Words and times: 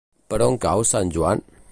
Per 0.33 0.39
on 0.45 0.57
cau 0.63 0.81
Sant 0.93 1.13
Joan? 1.19 1.45